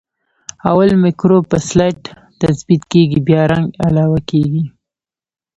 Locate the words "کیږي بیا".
2.91-3.43